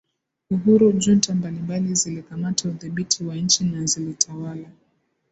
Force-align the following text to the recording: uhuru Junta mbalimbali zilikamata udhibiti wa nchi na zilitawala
uhuru 0.49 0.91
Junta 0.91 1.35
mbalimbali 1.35 1.93
zilikamata 1.95 2.69
udhibiti 2.69 3.23
wa 3.25 3.35
nchi 3.35 3.63
na 3.63 3.85
zilitawala 3.85 4.67